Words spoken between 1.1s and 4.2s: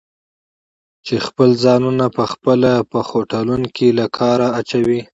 خپل ځانونه پخپله په خوټلون کې له